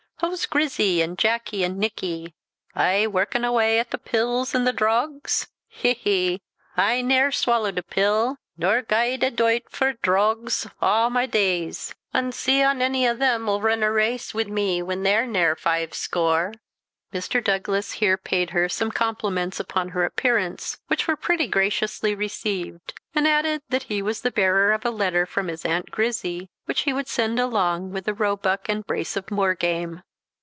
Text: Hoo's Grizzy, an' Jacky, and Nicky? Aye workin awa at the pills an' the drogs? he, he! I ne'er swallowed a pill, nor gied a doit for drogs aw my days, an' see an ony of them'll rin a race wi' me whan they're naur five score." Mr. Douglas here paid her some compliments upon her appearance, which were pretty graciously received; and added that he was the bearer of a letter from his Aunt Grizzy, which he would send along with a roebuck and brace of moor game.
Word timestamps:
Hoo's 0.23 0.45
Grizzy, 0.45 1.01
an' 1.01 1.15
Jacky, 1.15 1.63
and 1.63 1.79
Nicky? 1.79 2.35
Aye 2.75 3.07
workin 3.07 3.43
awa 3.43 3.63
at 3.63 3.89
the 3.89 3.97
pills 3.97 4.53
an' 4.53 4.65
the 4.65 4.71
drogs? 4.71 5.47
he, 5.67 5.93
he! 5.93 6.41
I 6.77 7.01
ne'er 7.01 7.31
swallowed 7.31 7.79
a 7.79 7.83
pill, 7.83 8.37
nor 8.55 8.83
gied 8.83 9.23
a 9.23 9.31
doit 9.31 9.63
for 9.71 9.93
drogs 9.93 10.67
aw 10.79 11.09
my 11.09 11.25
days, 11.25 11.95
an' 12.13 12.33
see 12.33 12.61
an 12.61 12.83
ony 12.83 13.07
of 13.07 13.17
them'll 13.17 13.61
rin 13.61 13.81
a 13.81 13.91
race 13.91 14.31
wi' 14.31 14.43
me 14.43 14.79
whan 14.83 15.01
they're 15.01 15.25
naur 15.25 15.55
five 15.57 15.95
score." 15.95 16.53
Mr. 17.11 17.43
Douglas 17.43 17.93
here 17.93 18.15
paid 18.15 18.51
her 18.51 18.69
some 18.69 18.91
compliments 18.91 19.59
upon 19.59 19.89
her 19.89 20.05
appearance, 20.05 20.79
which 20.85 21.07
were 21.07 21.17
pretty 21.17 21.47
graciously 21.47 22.13
received; 22.13 22.93
and 23.15 23.27
added 23.27 23.63
that 23.69 23.83
he 23.89 24.03
was 24.03 24.21
the 24.21 24.29
bearer 24.31 24.71
of 24.71 24.85
a 24.85 24.91
letter 24.91 25.25
from 25.25 25.47
his 25.47 25.65
Aunt 25.65 25.89
Grizzy, 25.89 26.47
which 26.65 26.81
he 26.81 26.93
would 26.93 27.07
send 27.07 27.39
along 27.39 27.91
with 27.91 28.07
a 28.07 28.13
roebuck 28.13 28.69
and 28.69 28.85
brace 28.85 29.17
of 29.17 29.31
moor 29.31 29.55
game. 29.55 30.03